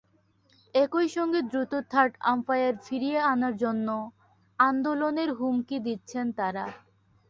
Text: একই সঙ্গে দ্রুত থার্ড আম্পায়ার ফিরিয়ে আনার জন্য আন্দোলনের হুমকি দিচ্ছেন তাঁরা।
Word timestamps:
একই 0.75 1.07
সঙ্গে 1.15 1.39
দ্রুত 1.49 1.73
থার্ড 1.91 2.13
আম্পায়ার 2.31 2.75
ফিরিয়ে 2.85 3.19
আনার 3.31 3.55
জন্য 3.63 3.87
আন্দোলনের 4.59 5.29
হুমকি 5.37 5.77
দিচ্ছেন 5.87 6.25
তাঁরা। 6.37 6.65